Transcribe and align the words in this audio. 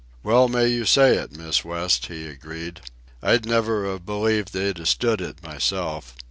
"Well 0.23 0.47
may 0.47 0.67
you 0.67 0.85
say 0.85 1.15
it, 1.17 1.31
Miss 1.31 1.63
West," 1.63 2.07
he 2.07 2.25
agreed. 2.25 2.81
"I'd 3.21 3.45
never 3.45 3.85
a 3.85 3.99
believed 3.99 4.51
they'd 4.51 4.79
a 4.79 4.85
stood 4.87 5.21
it 5.21 5.43
myself. 5.43 6.15